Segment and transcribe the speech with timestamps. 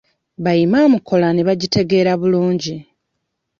[0.43, 2.75] Bayimaamu Kolaani bagitegeera bulungi.